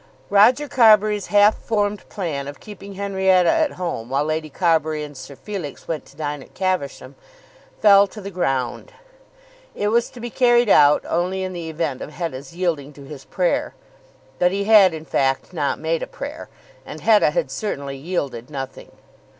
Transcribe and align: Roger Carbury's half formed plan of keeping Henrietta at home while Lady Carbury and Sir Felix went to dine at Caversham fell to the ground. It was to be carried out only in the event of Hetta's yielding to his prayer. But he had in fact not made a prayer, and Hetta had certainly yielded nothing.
Roger 0.31 0.67
Carbury's 0.67 1.27
half 1.27 1.55
formed 1.55 2.09
plan 2.09 2.47
of 2.47 2.59
keeping 2.59 2.95
Henrietta 2.95 3.51
at 3.51 3.73
home 3.73 4.09
while 4.09 4.23
Lady 4.25 4.49
Carbury 4.49 5.03
and 5.03 5.15
Sir 5.15 5.35
Felix 5.35 5.87
went 5.87 6.07
to 6.07 6.15
dine 6.17 6.41
at 6.41 6.55
Caversham 6.55 7.13
fell 7.79 8.07
to 8.07 8.19
the 8.19 8.31
ground. 8.31 8.93
It 9.75 9.89
was 9.89 10.09
to 10.09 10.19
be 10.19 10.31
carried 10.31 10.69
out 10.69 11.05
only 11.07 11.43
in 11.43 11.53
the 11.53 11.69
event 11.69 12.01
of 12.01 12.13
Hetta's 12.13 12.55
yielding 12.55 12.93
to 12.93 13.03
his 13.03 13.25
prayer. 13.25 13.75
But 14.39 14.51
he 14.51 14.63
had 14.63 14.95
in 14.95 15.05
fact 15.05 15.53
not 15.53 15.77
made 15.77 16.01
a 16.01 16.07
prayer, 16.07 16.49
and 16.83 17.01
Hetta 17.01 17.29
had 17.29 17.51
certainly 17.51 17.95
yielded 17.95 18.49
nothing. 18.49 18.89